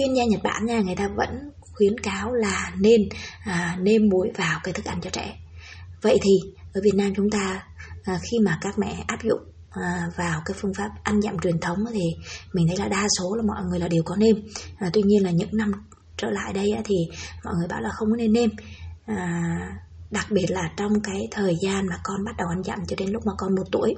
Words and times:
chuyên 0.00 0.14
gia 0.14 0.24
Nhật 0.24 0.42
Bản 0.42 0.66
nha 0.66 0.80
người 0.80 0.96
ta 0.96 1.08
vẫn 1.16 1.50
khuyến 1.60 2.00
cáo 2.00 2.32
là 2.32 2.72
nên 2.78 3.00
à, 3.44 3.76
nêm 3.80 4.02
muối 4.08 4.30
vào 4.36 4.60
cái 4.64 4.74
thức 4.74 4.84
ăn 4.84 5.00
cho 5.02 5.10
trẻ. 5.10 5.38
Vậy 6.02 6.18
thì 6.22 6.52
ở 6.74 6.80
Việt 6.84 6.94
Nam 6.94 7.12
chúng 7.16 7.30
ta 7.30 7.62
à, 8.04 8.18
khi 8.30 8.38
mà 8.44 8.58
các 8.60 8.78
mẹ 8.78 9.04
áp 9.06 9.22
dụng 9.22 9.40
à, 9.70 10.10
vào 10.16 10.42
cái 10.44 10.56
phương 10.60 10.74
pháp 10.74 10.90
ăn 11.02 11.22
dặm 11.22 11.38
truyền 11.38 11.60
thống 11.60 11.78
thì 11.92 12.32
mình 12.52 12.66
thấy 12.68 12.76
là 12.76 12.88
đa 12.88 13.06
số 13.18 13.34
là 13.34 13.42
mọi 13.46 13.64
người 13.64 13.78
là 13.78 13.88
đều 13.88 14.02
có 14.04 14.16
nêm. 14.16 14.36
À, 14.78 14.90
tuy 14.92 15.02
nhiên 15.02 15.24
là 15.24 15.30
những 15.30 15.50
năm 15.52 15.72
trở 16.16 16.30
lại 16.30 16.52
đây 16.52 16.70
á, 16.70 16.82
thì 16.84 16.96
mọi 17.44 17.54
người 17.58 17.68
bảo 17.68 17.80
là 17.80 17.90
không 17.92 18.10
có 18.10 18.16
nên 18.16 18.32
nêm. 18.32 18.50
À, 19.06 19.50
đặc 20.10 20.26
biệt 20.30 20.46
là 20.48 20.72
trong 20.76 20.92
cái 21.02 21.28
thời 21.30 21.56
gian 21.62 21.86
mà 21.86 21.96
con 22.04 22.24
bắt 22.24 22.36
đầu 22.38 22.48
ăn 22.48 22.62
dặm 22.62 22.78
cho 22.88 22.96
đến 22.98 23.10
lúc 23.10 23.26
mà 23.26 23.32
con 23.38 23.54
một 23.54 23.64
tuổi 23.72 23.94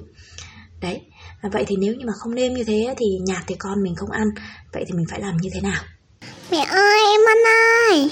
đấy 0.83 1.01
à, 1.41 1.49
vậy 1.53 1.65
thì 1.67 1.77
nếu 1.77 1.95
như 1.95 2.07
mà 2.07 2.13
không 2.13 2.35
nêm 2.35 2.55
như 2.55 2.65
thế 2.65 2.95
thì 2.99 3.07
nhạt 3.27 3.43
thì 3.47 3.55
con 3.59 3.83
mình 3.83 3.95
không 3.95 4.11
ăn 4.11 4.29
vậy 4.73 4.85
thì 4.87 4.93
mình 4.93 5.07
phải 5.11 5.21
làm 5.21 5.37
như 5.37 5.51
thế 5.55 5.61
nào? 5.61 5.83
Mẹ 6.51 6.65
ơi 6.69 7.01
em 7.13 7.21
ăn 7.29 7.39
ơi 7.91 8.11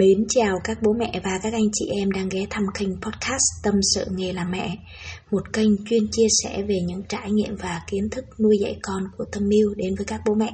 Mến 0.00 0.24
chào 0.28 0.58
các 0.64 0.78
bố 0.82 0.92
mẹ 0.92 1.20
và 1.24 1.38
các 1.42 1.52
anh 1.52 1.68
chị 1.72 1.84
em 2.00 2.10
đang 2.10 2.28
ghé 2.28 2.46
thăm 2.50 2.62
kênh 2.78 3.00
podcast 3.00 3.42
Tâm 3.62 3.74
sự 3.94 4.04
nghề 4.10 4.32
làm 4.32 4.50
mẹ 4.50 4.76
Một 5.30 5.52
kênh 5.52 5.84
chuyên 5.86 6.02
chia 6.12 6.26
sẻ 6.42 6.62
về 6.68 6.80
những 6.86 7.02
trải 7.08 7.30
nghiệm 7.30 7.56
và 7.56 7.82
kiến 7.86 8.10
thức 8.10 8.24
nuôi 8.40 8.58
dạy 8.62 8.76
con 8.82 9.02
của 9.16 9.24
Tâm 9.32 9.48
Miu 9.48 9.74
đến 9.76 9.94
với 9.94 10.04
các 10.04 10.20
bố 10.26 10.34
mẹ 10.34 10.50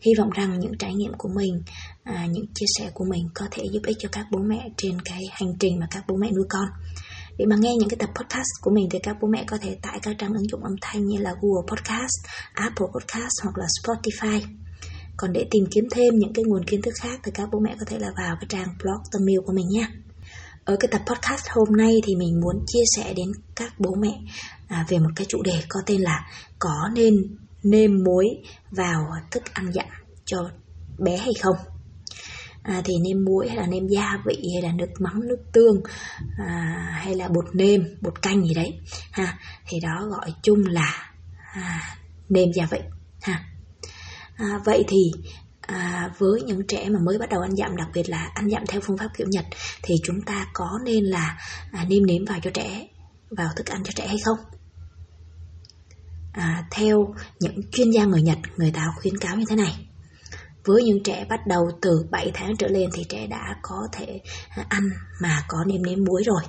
Hy 0.00 0.12
vọng 0.18 0.30
rằng 0.30 0.58
những 0.60 0.78
trải 0.78 0.94
nghiệm 0.94 1.12
của 1.18 1.28
mình, 1.36 1.62
à, 2.02 2.26
những 2.30 2.44
chia 2.54 2.66
sẻ 2.78 2.90
của 2.94 3.04
mình 3.10 3.28
có 3.34 3.46
thể 3.50 3.64
giúp 3.72 3.80
ích 3.86 3.96
cho 4.00 4.08
các 4.12 4.26
bố 4.32 4.38
mẹ 4.38 4.68
trên 4.76 5.00
cái 5.04 5.22
hành 5.30 5.52
trình 5.60 5.78
mà 5.80 5.86
các 5.90 6.04
bố 6.08 6.16
mẹ 6.16 6.30
nuôi 6.30 6.46
con 6.48 6.66
để 7.38 7.46
mà 7.46 7.56
nghe 7.56 7.74
những 7.76 7.88
cái 7.88 7.98
tập 7.98 8.10
podcast 8.14 8.62
của 8.62 8.70
mình 8.70 8.88
thì 8.90 8.98
các 9.02 9.16
bố 9.20 9.28
mẹ 9.28 9.44
có 9.46 9.58
thể 9.62 9.76
tải 9.82 9.98
các 10.02 10.16
trang 10.18 10.34
ứng 10.34 10.48
dụng 10.48 10.64
âm 10.64 10.74
thanh 10.80 11.06
như 11.06 11.18
là 11.18 11.34
Google 11.40 11.66
Podcast, 11.70 12.26
Apple 12.52 12.86
Podcast 12.94 13.32
hoặc 13.42 13.58
là 13.58 13.66
Spotify. 13.82 14.40
Còn 15.18 15.32
để 15.32 15.46
tìm 15.50 15.64
kiếm 15.70 15.84
thêm 15.90 16.18
những 16.18 16.32
cái 16.32 16.44
nguồn 16.44 16.64
kiến 16.64 16.82
thức 16.82 16.94
khác 17.00 17.20
thì 17.24 17.32
các 17.34 17.48
bố 17.52 17.58
mẹ 17.58 17.76
có 17.80 17.86
thể 17.86 17.98
là 17.98 18.08
vào 18.16 18.36
cái 18.40 18.46
trang 18.48 18.68
blog 18.82 19.02
tâm 19.12 19.30
yêu 19.30 19.42
của 19.46 19.52
mình 19.52 19.68
nhé. 19.68 19.88
Ở 20.64 20.76
cái 20.80 20.88
tập 20.92 21.02
podcast 21.06 21.46
hôm 21.50 21.76
nay 21.76 21.92
thì 22.04 22.16
mình 22.16 22.40
muốn 22.40 22.64
chia 22.66 22.82
sẻ 22.96 23.14
đến 23.16 23.32
các 23.56 23.80
bố 23.80 23.94
mẹ 24.00 24.20
à, 24.68 24.86
về 24.88 24.98
một 24.98 25.10
cái 25.16 25.26
chủ 25.28 25.42
đề 25.42 25.62
có 25.68 25.80
tên 25.86 26.00
là 26.00 26.30
có 26.58 26.74
nên 26.94 27.14
nêm 27.62 28.04
muối 28.04 28.26
vào 28.70 29.06
thức 29.30 29.42
ăn 29.52 29.72
dặm 29.72 29.86
cho 30.24 30.50
bé 30.98 31.16
hay 31.16 31.32
không? 31.42 31.56
À, 32.62 32.82
thì 32.84 32.94
nêm 33.04 33.24
muối 33.24 33.48
hay 33.48 33.56
là 33.56 33.66
nêm 33.66 33.86
gia 33.88 34.22
vị 34.26 34.36
hay 34.54 34.62
là 34.62 34.72
nước 34.72 34.90
mắm 34.98 35.28
nước 35.28 35.38
tương 35.52 35.82
à, 36.38 36.74
hay 37.02 37.14
là 37.14 37.28
bột 37.28 37.44
nêm 37.52 37.84
bột 38.00 38.22
canh 38.22 38.42
gì 38.42 38.54
đấy 38.54 38.78
ha. 39.10 39.38
Thì 39.68 39.80
đó 39.80 40.06
gọi 40.10 40.34
chung 40.42 40.64
là 40.66 41.12
à, 41.52 41.96
nêm 42.28 42.52
gia 42.54 42.66
vị 42.66 42.80
ha 43.20 43.44
à, 44.38 44.60
vậy 44.64 44.84
thì 44.88 45.10
à, 45.60 46.12
với 46.18 46.42
những 46.42 46.66
trẻ 46.66 46.88
mà 46.88 46.98
mới 47.04 47.18
bắt 47.18 47.28
đầu 47.30 47.40
ăn 47.40 47.56
dặm 47.56 47.76
đặc 47.76 47.88
biệt 47.94 48.08
là 48.08 48.30
ăn 48.34 48.50
dặm 48.50 48.62
theo 48.68 48.80
phương 48.80 48.98
pháp 48.98 49.08
kiểu 49.16 49.26
nhật 49.30 49.44
thì 49.82 49.94
chúng 50.04 50.22
ta 50.22 50.46
có 50.52 50.70
nên 50.84 51.04
là 51.04 51.38
à, 51.72 51.84
nêm 51.88 52.06
nếm 52.06 52.24
vào 52.24 52.38
cho 52.42 52.50
trẻ 52.54 52.86
vào 53.30 53.48
thức 53.56 53.66
ăn 53.66 53.82
cho 53.84 53.92
trẻ 53.96 54.06
hay 54.06 54.18
không 54.24 54.38
à, 56.32 56.64
theo 56.70 57.14
những 57.40 57.60
chuyên 57.72 57.90
gia 57.90 58.04
người 58.04 58.22
nhật 58.22 58.38
người 58.56 58.70
ta 58.70 58.92
khuyến 59.00 59.18
cáo 59.18 59.36
như 59.36 59.44
thế 59.48 59.56
này 59.56 59.88
với 60.68 60.84
những 60.84 61.02
trẻ 61.02 61.26
bắt 61.28 61.46
đầu 61.46 61.70
từ 61.82 62.04
7 62.10 62.30
tháng 62.34 62.56
trở 62.56 62.68
lên 62.68 62.90
thì 62.92 63.04
trẻ 63.08 63.26
đã 63.26 63.56
có 63.62 63.88
thể 63.92 64.20
ăn 64.68 64.90
mà 65.20 65.44
có 65.48 65.58
nêm 65.66 65.82
nếm 65.82 66.04
muối 66.04 66.22
rồi. 66.26 66.42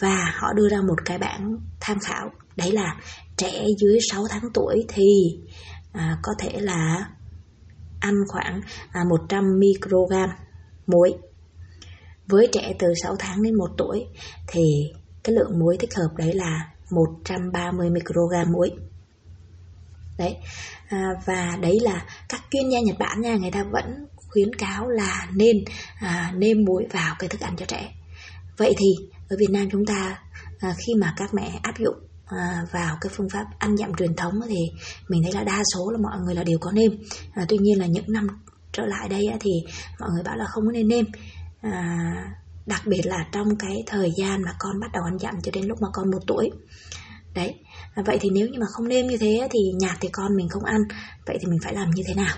Và 0.00 0.34
họ 0.34 0.52
đưa 0.52 0.68
ra 0.68 0.78
một 0.88 1.04
cái 1.04 1.18
bảng 1.18 1.56
tham 1.80 1.98
khảo, 1.98 2.30
đấy 2.56 2.72
là 2.72 2.96
trẻ 3.36 3.64
dưới 3.78 3.98
6 4.10 4.24
tháng 4.30 4.42
tuổi 4.54 4.84
thì 4.88 5.38
à, 5.98 6.18
có 6.22 6.32
thể 6.38 6.60
là 6.60 7.08
ăn 8.00 8.14
khoảng 8.28 8.60
à, 8.92 9.04
100 9.10 9.58
microgram 9.58 10.30
muối. 10.86 11.14
Với 12.26 12.48
trẻ 12.52 12.72
từ 12.78 12.86
6 13.02 13.16
tháng 13.18 13.42
đến 13.42 13.54
1 13.54 13.66
tuổi 13.78 14.06
thì 14.46 14.92
cái 15.24 15.34
lượng 15.34 15.58
muối 15.58 15.76
thích 15.80 15.94
hợp 15.94 16.08
đấy 16.16 16.34
là 16.34 16.72
130 16.90 17.90
microgram 17.90 18.52
muối. 18.52 18.70
Đấy, 20.18 20.36
à, 20.88 21.08
và 21.26 21.58
đấy 21.60 21.78
là 21.82 22.06
các 22.28 22.40
chuyên 22.50 22.68
gia 22.68 22.80
Nhật 22.80 22.96
Bản 22.98 23.20
nha 23.20 23.36
người 23.36 23.50
ta 23.50 23.64
vẫn 23.72 24.06
khuyến 24.14 24.54
cáo 24.54 24.88
là 24.88 25.26
nên 25.34 25.64
à, 26.00 26.32
nêm 26.36 26.64
muối 26.64 26.86
vào 26.92 27.14
cái 27.18 27.28
thức 27.28 27.40
ăn 27.40 27.56
cho 27.56 27.66
trẻ 27.66 27.94
vậy 28.56 28.74
thì 28.78 29.08
ở 29.28 29.36
Việt 29.40 29.50
Nam 29.50 29.68
chúng 29.72 29.86
ta 29.86 30.18
à, 30.58 30.74
khi 30.86 30.94
mà 31.00 31.14
các 31.16 31.34
mẹ 31.34 31.60
áp 31.62 31.78
dụng 31.78 32.07
à, 32.28 32.64
vào 32.72 32.96
cái 33.00 33.10
phương 33.16 33.28
pháp 33.32 33.44
ăn 33.58 33.76
dặm 33.76 33.94
truyền 33.94 34.16
thống 34.16 34.40
thì 34.48 34.58
mình 35.08 35.22
thấy 35.22 35.32
là 35.32 35.44
đa 35.44 35.62
số 35.74 35.90
là 35.90 35.98
mọi 36.02 36.18
người 36.24 36.34
là 36.34 36.44
đều 36.44 36.58
có 36.60 36.72
nêm. 36.72 36.90
À, 37.34 37.44
tuy 37.48 37.58
nhiên 37.58 37.78
là 37.78 37.86
những 37.86 38.04
năm 38.08 38.26
trở 38.72 38.86
lại 38.86 39.08
đây 39.08 39.28
thì 39.40 39.50
mọi 40.00 40.10
người 40.10 40.22
bảo 40.22 40.36
là 40.36 40.44
không 40.44 40.64
có 40.66 40.72
nên 40.72 40.88
nêm. 40.88 41.04
À, 41.60 42.14
đặc 42.66 42.82
biệt 42.86 43.00
là 43.04 43.28
trong 43.32 43.56
cái 43.58 43.82
thời 43.86 44.10
gian 44.18 44.42
mà 44.42 44.52
con 44.58 44.80
bắt 44.80 44.90
đầu 44.92 45.02
ăn 45.04 45.18
dặm 45.18 45.34
cho 45.42 45.50
đến 45.54 45.66
lúc 45.66 45.82
mà 45.82 45.88
con 45.92 46.10
một 46.10 46.20
tuổi. 46.26 46.50
Đấy 47.34 47.54
à, 47.94 48.02
vậy 48.06 48.18
thì 48.20 48.30
nếu 48.32 48.48
như 48.48 48.58
mà 48.60 48.66
không 48.76 48.88
nêm 48.88 49.06
như 49.06 49.16
thế 49.16 49.48
thì 49.50 49.58
nhạt 49.80 49.96
thì 50.00 50.08
con 50.12 50.36
mình 50.36 50.48
không 50.48 50.64
ăn. 50.64 50.80
Vậy 51.26 51.38
thì 51.40 51.46
mình 51.46 51.58
phải 51.64 51.74
làm 51.74 51.90
như 51.90 52.02
thế 52.06 52.14
nào? 52.14 52.36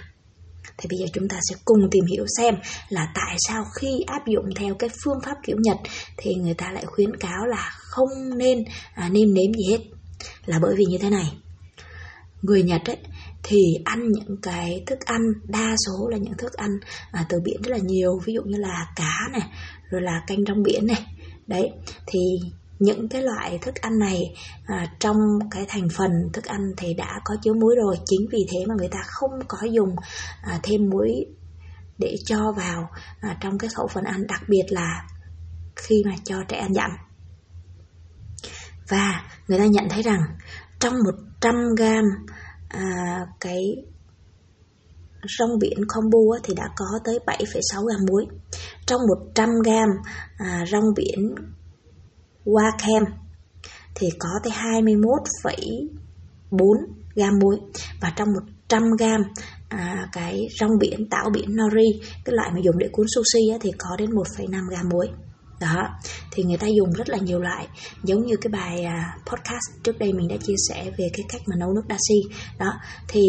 Thì 0.78 0.88
bây 0.90 0.98
giờ 0.98 1.06
chúng 1.12 1.28
ta 1.28 1.36
sẽ 1.50 1.56
cùng 1.64 1.90
tìm 1.90 2.04
hiểu 2.04 2.24
xem 2.38 2.54
là 2.88 3.12
tại 3.14 3.36
sao 3.48 3.64
khi 3.74 4.00
áp 4.06 4.26
dụng 4.26 4.44
theo 4.56 4.74
cái 4.74 4.90
phương 5.04 5.18
pháp 5.24 5.36
kiểu 5.44 5.56
Nhật 5.60 5.76
thì 6.16 6.34
người 6.34 6.54
ta 6.54 6.72
lại 6.72 6.84
khuyến 6.86 7.16
cáo 7.16 7.46
là 7.46 7.70
không 7.72 8.38
nên 8.38 8.64
à, 8.94 9.08
nêm 9.08 9.34
nếm 9.34 9.52
gì 9.52 9.70
hết. 9.70 9.78
Là 10.46 10.58
bởi 10.62 10.74
vì 10.76 10.84
như 10.84 10.98
thế 10.98 11.10
này. 11.10 11.32
Người 12.42 12.62
Nhật 12.62 12.84
ấy 12.84 12.96
thì 13.42 13.58
ăn 13.84 14.08
những 14.08 14.36
cái 14.42 14.82
thức 14.86 14.98
ăn 15.04 15.20
đa 15.48 15.74
số 15.86 16.08
là 16.08 16.16
những 16.16 16.36
thức 16.38 16.52
ăn 16.52 16.70
à, 17.12 17.26
từ 17.28 17.40
biển 17.44 17.62
rất 17.62 17.70
là 17.70 17.78
nhiều. 17.82 18.18
Ví 18.24 18.34
dụ 18.34 18.42
như 18.42 18.58
là 18.58 18.86
cá 18.96 19.18
này 19.32 19.48
rồi 19.90 20.02
là 20.02 20.22
canh 20.26 20.44
trong 20.44 20.62
biển 20.62 20.86
này. 20.86 21.06
Đấy 21.46 21.70
thì 22.06 22.20
những 22.80 23.08
cái 23.08 23.22
loại 23.22 23.58
thức 23.62 23.74
ăn 23.74 23.98
này 23.98 24.34
à, 24.64 24.86
trong 25.00 25.16
cái 25.50 25.64
thành 25.68 25.88
phần 25.96 26.10
thức 26.32 26.44
ăn 26.44 26.60
thì 26.76 26.94
đã 26.94 27.20
có 27.24 27.36
chứa 27.42 27.52
muối 27.52 27.74
rồi. 27.76 27.96
Chính 28.04 28.20
vì 28.32 28.46
thế 28.52 28.58
mà 28.68 28.74
người 28.78 28.88
ta 28.88 28.98
không 29.06 29.30
có 29.48 29.58
dùng 29.72 29.96
à, 30.42 30.60
thêm 30.62 30.90
muối 30.90 31.26
để 31.98 32.16
cho 32.24 32.52
vào 32.52 32.90
à, 33.20 33.36
trong 33.40 33.58
cái 33.58 33.70
khẩu 33.74 33.86
phần 33.86 34.04
ăn 34.04 34.26
đặc 34.26 34.42
biệt 34.48 34.64
là 34.68 35.06
khi 35.76 36.02
mà 36.06 36.14
cho 36.24 36.36
trẻ 36.48 36.58
ăn 36.58 36.74
dặm. 36.74 36.90
Và 38.88 39.22
người 39.48 39.58
ta 39.58 39.66
nhận 39.66 39.88
thấy 39.88 40.02
rằng 40.02 40.20
trong 40.80 40.94
100 41.04 41.54
gram 41.76 42.04
à, 42.68 43.18
cái 43.40 43.76
rong 45.38 45.58
biển 45.60 45.78
combo 45.88 46.18
thì 46.42 46.54
đã 46.54 46.68
có 46.76 46.86
tới 47.04 47.18
7,6 47.26 47.84
gram 47.84 48.00
muối. 48.10 48.26
Trong 48.86 49.00
100 49.08 49.48
gram 49.64 49.88
à, 50.36 50.64
rong 50.70 50.94
biển 50.96 51.34
Wacom 52.44 53.04
thì 53.94 54.08
có 54.18 54.28
tới 54.42 54.52
21,4 54.52 56.74
gam 57.14 57.38
muối 57.38 57.56
và 58.00 58.12
trong 58.16 58.28
100 58.68 58.82
gam 58.98 59.20
à, 59.68 60.08
cái 60.12 60.46
rong 60.60 60.78
biển 60.80 61.08
tảo 61.10 61.30
biển 61.34 61.56
nori 61.56 62.00
cái 62.24 62.34
loại 62.34 62.50
mà 62.54 62.60
dùng 62.62 62.78
để 62.78 62.88
cuốn 62.92 63.06
sushi 63.08 63.48
á, 63.52 63.58
thì 63.60 63.70
có 63.78 63.88
đến 63.98 64.10
1,5 64.10 64.50
gam 64.70 64.88
muối. 64.92 65.08
Đó 65.60 65.88
thì 66.30 66.42
người 66.42 66.56
ta 66.56 66.66
dùng 66.66 66.92
rất 66.92 67.08
là 67.08 67.18
nhiều 67.18 67.38
loại. 67.38 67.68
Giống 68.04 68.26
như 68.26 68.36
cái 68.36 68.50
bài 68.52 68.84
à, 68.84 69.16
podcast 69.26 69.82
trước 69.82 69.98
đây 69.98 70.12
mình 70.12 70.28
đã 70.28 70.36
chia 70.36 70.54
sẻ 70.68 70.84
về 70.84 71.10
cái 71.12 71.24
cách 71.28 71.40
mà 71.46 71.56
nấu 71.58 71.72
nước 71.72 71.84
dashi. 71.88 72.22
Đó 72.58 72.72
thì 73.08 73.20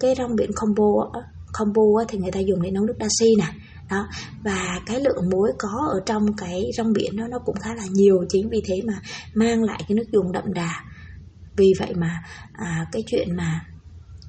cái 0.00 0.14
rong 0.18 0.36
biển 0.36 0.50
combo 0.54 1.12
combo 1.52 2.04
thì 2.08 2.18
người 2.18 2.32
ta 2.32 2.40
dùng 2.40 2.62
để 2.62 2.70
nấu 2.70 2.84
nước 2.84 2.96
dashi 3.00 3.34
nè 3.38 3.46
đó. 3.90 4.08
Và 4.44 4.80
cái 4.86 5.00
lượng 5.00 5.30
muối 5.30 5.52
có 5.58 5.88
ở 5.92 6.00
trong 6.06 6.36
cái 6.36 6.62
rong 6.76 6.92
biển 6.92 7.16
đó 7.16 7.24
nó 7.30 7.38
cũng 7.38 7.56
khá 7.56 7.74
là 7.74 7.84
nhiều 7.90 8.24
chính 8.28 8.48
vì 8.48 8.62
thế 8.66 8.80
mà 8.86 9.00
mang 9.34 9.62
lại 9.62 9.84
cái 9.88 9.96
nước 9.96 10.06
dùng 10.12 10.32
đậm 10.32 10.52
đà. 10.54 10.84
Vì 11.56 11.72
vậy 11.78 11.94
mà 11.96 12.22
à, 12.52 12.86
cái 12.92 13.02
chuyện 13.06 13.36
mà 13.36 13.60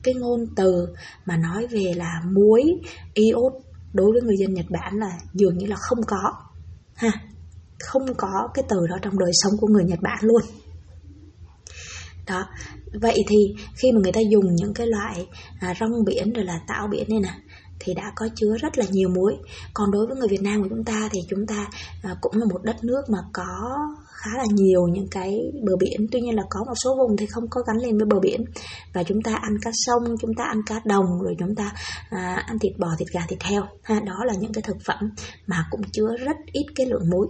cái 0.03 0.13
ngôn 0.13 0.39
từ 0.55 0.87
mà 1.25 1.37
nói 1.37 1.67
về 1.67 1.93
là 1.95 2.21
muối 2.35 2.63
iốt 3.13 3.53
đối 3.93 4.11
với 4.11 4.21
người 4.21 4.37
dân 4.39 4.53
Nhật 4.53 4.65
Bản 4.69 4.93
là 4.93 5.11
dường 5.33 5.57
như 5.57 5.65
là 5.65 5.75
không 5.75 5.99
có 6.07 6.33
ha 6.95 7.11
không 7.79 8.13
có 8.17 8.49
cái 8.53 8.65
từ 8.69 8.77
đó 8.89 8.95
trong 9.01 9.19
đời 9.19 9.31
sống 9.33 9.53
của 9.59 9.67
người 9.67 9.83
Nhật 9.83 9.99
Bản 10.01 10.17
luôn. 10.21 10.41
Đó. 12.27 12.45
Vậy 13.01 13.15
thì 13.29 13.63
khi 13.75 13.91
mà 13.91 13.99
người 14.03 14.11
ta 14.11 14.21
dùng 14.29 14.55
những 14.55 14.73
cái 14.73 14.87
loại 14.87 15.27
à, 15.59 15.73
rong 15.79 15.91
biển 16.05 16.33
rồi 16.33 16.45
là 16.45 16.59
tảo 16.67 16.87
biển 16.91 17.09
này 17.09 17.19
nè 17.19 17.54
thì 17.79 17.93
đã 17.93 18.11
có 18.15 18.27
chứa 18.35 18.57
rất 18.61 18.77
là 18.77 18.85
nhiều 18.91 19.09
muối. 19.09 19.33
Còn 19.73 19.91
đối 19.91 20.07
với 20.07 20.17
người 20.17 20.27
Việt 20.27 20.41
Nam 20.41 20.63
của 20.63 20.69
chúng 20.69 20.83
ta 20.83 21.09
thì 21.11 21.19
chúng 21.29 21.47
ta 21.47 21.67
à, 22.03 22.15
cũng 22.21 22.33
là 22.35 22.45
một 22.45 22.63
đất 22.63 22.83
nước 22.83 23.01
mà 23.09 23.17
có 23.33 23.77
khá 24.07 24.31
là 24.37 24.45
nhiều 24.49 24.87
những 24.87 25.07
cái 25.11 25.51
bờ 25.63 25.75
biển. 25.79 26.07
Tuy 26.11 26.21
nhiên 26.21 26.35
là 26.35 26.43
có 26.49 26.63
một 26.67 26.73
số 26.83 26.95
vùng 26.95 27.17
thì 27.17 27.25
không 27.25 27.47
có 27.49 27.61
gắn 27.67 27.77
liền 27.77 27.97
với 27.97 28.05
bờ 28.05 28.19
biển. 28.19 28.45
Và 28.93 29.03
chúng 29.03 29.21
ta 29.21 29.35
ăn 29.35 29.57
cá 29.61 29.71
sông 29.73 30.03
chúng 30.21 30.33
ta 30.37 30.43
ăn 30.43 30.61
cá 30.65 30.81
đồng 30.85 31.21
rồi 31.21 31.35
chúng 31.39 31.55
ta 31.55 31.71
à, 32.09 32.43
ăn 32.47 32.59
thịt 32.59 32.73
bò 32.77 32.87
thịt 32.97 33.07
gà 33.11 33.21
thịt 33.27 33.43
heo. 33.43 33.63
Ha 33.83 33.99
đó 33.99 34.25
là 34.25 34.33
những 34.39 34.53
cái 34.53 34.61
thực 34.61 34.77
phẩm 34.85 35.11
mà 35.47 35.65
cũng 35.71 35.81
chứa 35.91 36.15
rất 36.25 36.37
ít 36.51 36.65
cái 36.75 36.87
lượng 36.87 37.09
muối. 37.11 37.27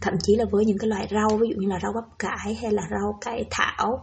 Thậm 0.00 0.14
chí 0.22 0.36
là 0.36 0.44
với 0.50 0.64
những 0.64 0.78
cái 0.78 0.88
loại 0.88 1.08
rau 1.10 1.38
ví 1.38 1.48
dụ 1.48 1.60
như 1.60 1.68
là 1.68 1.78
rau 1.82 1.92
bắp 1.92 2.04
cải 2.18 2.54
hay 2.54 2.72
là 2.72 2.82
rau 2.90 3.18
cải 3.20 3.44
thảo 3.50 4.02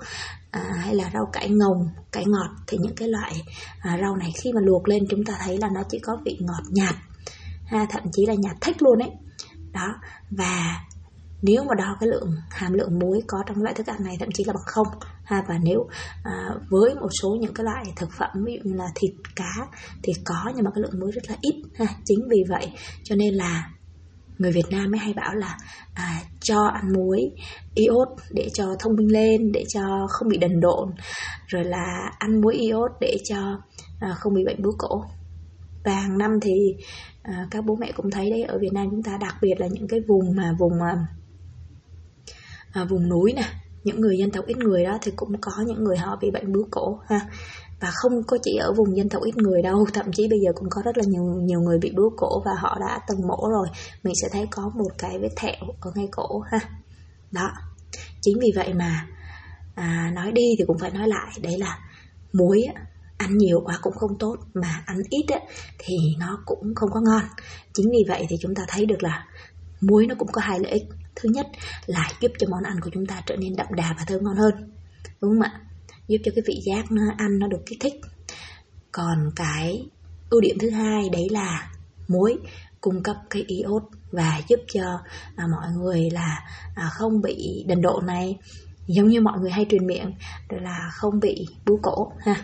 à, 0.56 0.62
hay 0.78 0.96
là 0.96 1.10
rau 1.14 1.26
cải 1.34 1.50
ngồng 1.50 1.90
cải 2.12 2.26
ngọt 2.26 2.50
thì 2.68 2.78
những 2.82 2.96
cái 2.96 3.08
loại 3.08 3.44
à, 3.80 3.98
rau 4.02 4.16
này 4.16 4.32
khi 4.44 4.54
mà 4.54 4.62
luộc 4.62 4.88
lên 4.88 5.04
chúng 5.10 5.24
ta 5.24 5.34
thấy 5.40 5.58
là 5.58 5.70
nó 5.76 5.82
chỉ 5.90 6.00
có 6.00 6.18
vị 6.26 6.38
ngọt 6.42 6.64
nhạt 6.72 6.96
ha, 7.66 7.86
thậm 7.90 8.04
chí 8.12 8.26
là 8.26 8.34
nhạt 8.34 8.56
thích 8.62 8.82
luôn 8.82 9.00
ấy. 9.00 9.12
Đó 9.74 9.96
và 10.32 10.86
nếu 11.42 11.64
mà 11.64 11.76
đo 11.78 11.98
cái 12.00 12.10
lượng 12.10 12.36
hàm 12.50 12.74
lượng 12.74 13.00
muối 13.00 13.22
có 13.28 13.44
trong 13.48 13.64
loại 13.64 13.74
thức 13.74 13.88
ăn 13.88 14.04
này 14.04 14.16
thậm 14.20 14.30
chí 14.34 14.44
là 14.44 14.54
bằng 14.54 14.66
không 14.66 14.88
ha 15.24 15.44
và 15.48 15.58
nếu 15.64 15.88
à, 16.24 16.50
với 16.70 16.96
một 16.96 17.10
số 17.22 17.38
những 17.42 17.54
cái 17.54 17.64
loại 17.64 17.86
thực 17.96 18.10
phẩm 18.12 18.30
ví 18.46 18.54
dụ 18.54 18.70
như 18.70 18.76
là 18.76 18.88
thịt 18.96 19.12
cá 19.36 19.52
thì 20.04 20.14
có 20.26 20.52
nhưng 20.56 20.66
mà 20.66 20.72
cái 20.76 20.82
lượng 20.82 21.00
muối 21.00 21.12
rất 21.12 21.30
là 21.30 21.36
ít 21.42 21.64
ha 21.76 21.86
chính 22.06 22.20
vì 22.30 22.44
vậy 22.50 22.72
cho 23.04 23.16
nên 23.16 23.34
là 23.34 23.70
người 24.38 24.52
Việt 24.52 24.66
Nam 24.72 24.92
mới 24.92 25.00
hay 25.00 25.14
bảo 25.14 25.36
là 25.36 25.58
à, 25.94 26.22
cho 26.42 26.68
ăn 26.74 26.94
muối 26.94 27.32
iốt 27.76 28.08
để 28.32 28.50
cho 28.54 28.76
thông 28.80 28.96
minh 28.96 29.12
lên 29.12 29.52
để 29.52 29.64
cho 29.68 30.08
không 30.10 30.28
bị 30.30 30.38
đần 30.38 30.60
độn 30.60 30.90
rồi 31.48 31.64
là 31.64 32.12
ăn 32.20 32.42
muối 32.42 32.54
iốt 32.56 32.92
để 33.02 33.18
cho 33.24 33.38
à, 34.00 34.14
không 34.18 34.34
bị 34.34 34.44
bệnh 34.46 34.62
bướu 34.62 34.74
cổ. 34.78 35.04
Và 35.84 35.94
hàng 35.94 36.18
năm 36.18 36.32
thì 36.42 36.76
à, 37.24 37.48
các 37.52 37.66
bố 37.66 37.76
mẹ 37.76 37.92
cũng 37.96 38.12
thấy 38.12 38.30
đấy 38.30 38.44
ở 38.44 38.58
Việt 38.62 38.74
Nam 38.74 38.88
chúng 38.92 39.04
ta 39.04 39.18
đặc 39.22 39.36
biệt 39.42 39.56
là 39.58 39.68
những 39.72 39.88
cái 39.88 40.00
vùng 40.08 40.36
mà 40.36 40.56
vùng 40.60 40.82
à, 40.82 40.96
à 42.72 42.86
vùng 42.86 43.10
núi 43.10 43.34
nè 43.34 43.44
những 43.84 44.02
người 44.02 44.18
dân 44.18 44.32
tộc 44.32 44.46
ít 44.46 44.58
người 44.58 44.84
đó 44.84 44.98
thì 45.02 45.12
cũng 45.16 45.42
có 45.42 45.52
những 45.68 45.84
người 45.84 45.98
họ 45.98 46.18
bị 46.22 46.32
bệnh 46.32 46.52
bướu 46.52 46.68
cổ 46.72 47.00
ha 47.08 47.20
và 47.80 47.92
không 47.94 48.24
có 48.24 48.38
chỉ 48.44 48.56
ở 48.56 48.74
vùng 48.74 48.98
dân 48.98 49.10
tộc 49.10 49.24
ít 49.24 49.38
người 49.38 49.62
đâu 49.62 49.88
thậm 49.94 50.12
chí 50.12 50.28
bây 50.28 50.40
giờ 50.40 50.52
cũng 50.56 50.70
có 50.70 50.82
rất 50.86 50.98
là 50.98 51.04
nhiều 51.08 51.24
nhiều 51.24 51.62
người 51.62 51.80
bị 51.80 51.92
bướu 51.96 52.14
cổ 52.18 52.42
và 52.46 52.52
họ 52.60 52.78
đã 52.80 53.00
từng 53.08 53.28
mổ 53.28 53.50
rồi. 53.52 53.68
Mình 54.04 54.14
sẽ 54.22 54.30
thấy 54.32 54.48
có 54.52 54.72
một 54.76 54.90
cái 54.98 55.20
vết 55.20 55.30
thẹo 55.36 55.56
ở 55.82 55.92
ngay 55.96 56.08
cổ 56.12 56.40
ha. 56.40 56.60
Đó 57.32 57.52
chính 58.22 58.40
vì 58.40 58.52
vậy 58.56 58.74
mà 58.74 59.08
à, 59.76 60.12
nói 60.16 60.32
đi 60.32 60.56
thì 60.58 60.64
cũng 60.68 60.80
phải 60.80 60.92
nói 60.92 61.08
lại. 61.08 61.32
Đấy 61.42 61.58
là 61.58 61.80
muối 62.34 62.66
ăn 63.18 63.38
nhiều 63.38 63.62
quá 63.66 63.80
cũng 63.82 63.94
không 63.94 64.18
tốt 64.20 64.36
mà 64.54 64.84
ăn 64.86 64.98
ít 65.10 65.26
á, 65.28 65.40
thì 65.78 65.98
nó 66.20 66.40
cũng 66.46 66.76
không 66.76 66.90
có 66.92 67.02
ngon. 67.02 67.24
Chính 67.74 67.92
vì 67.92 68.06
vậy 68.08 68.26
thì 68.30 68.36
chúng 68.40 68.56
ta 68.56 68.64
thấy 68.68 68.86
được 68.86 69.04
là 69.04 69.26
muối 69.82 70.08
nó 70.08 70.16
cũng 70.20 70.32
có 70.32 70.42
hai 70.42 70.60
lợi 70.60 70.72
ích. 70.72 70.84
Thứ 71.16 71.30
nhất 71.30 71.48
là 71.86 72.10
giúp 72.22 72.32
cho 72.40 72.48
món 72.50 72.64
ăn 72.64 72.80
của 72.82 72.90
chúng 72.94 73.06
ta 73.06 73.22
trở 73.26 73.36
nên 73.36 73.56
đậm 73.56 73.68
đà 73.76 73.96
và 73.98 74.04
thơm 74.08 74.24
ngon 74.24 74.36
hơn 74.36 74.72
đúng 75.22 75.32
không 75.32 75.42
ạ? 75.42 75.62
Giúp 76.08 76.18
cho 76.24 76.32
cái 76.36 76.44
vị 76.48 76.62
giác 76.66 76.92
nó 76.92 77.02
ăn 77.18 77.40
nó 77.40 77.48
được 77.48 77.66
kích 77.66 77.80
thích. 77.82 77.94
Còn 78.92 79.32
cái 79.36 79.90
ưu 80.30 80.42
điểm 80.42 80.58
thứ 80.60 80.70
hai 80.70 81.10
đấy 81.10 81.28
là 81.32 81.72
muối 82.08 82.38
cung 82.82 83.04
cấp 83.04 83.16
cái 83.30 83.44
iốt 83.48 83.84
và 84.12 84.42
giúp 84.48 84.60
cho 84.74 85.00
à, 85.36 85.48
mọi 85.52 85.72
người 85.72 86.10
là 86.10 86.44
à, 86.76 86.90
không 86.92 87.22
bị 87.22 87.66
đần 87.68 87.82
độ 87.82 88.02
này. 88.06 88.38
Giống 88.88 89.08
như 89.08 89.22
mọi 89.22 89.40
người 89.40 89.52
hay 89.52 89.66
truyền 89.70 89.88
miệng 89.88 90.14
là 90.50 90.90
không 90.94 91.20
bị 91.20 91.48
bú 91.66 91.80
cổ 91.84 92.12
ha. 92.20 92.36